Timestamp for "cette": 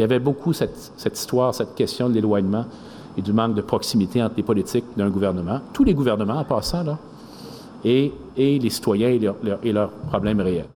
0.54-0.92, 0.96-1.18, 1.54-1.74